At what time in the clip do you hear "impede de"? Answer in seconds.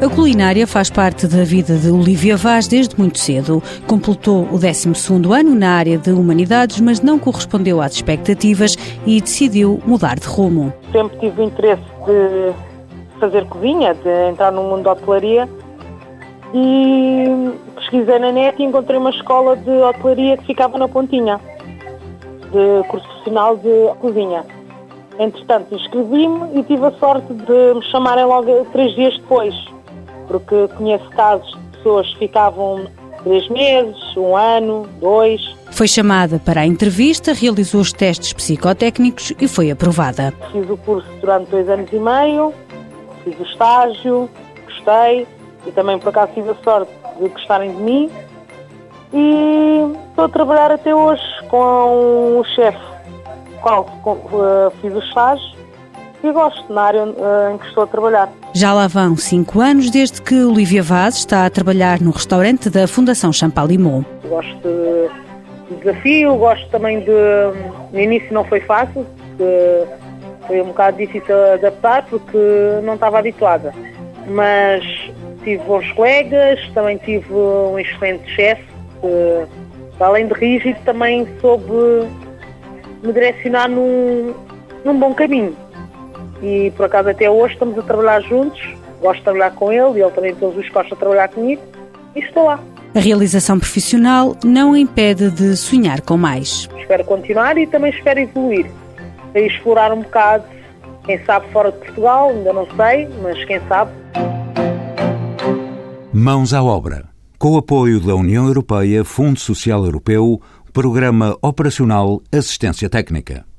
94.76-95.56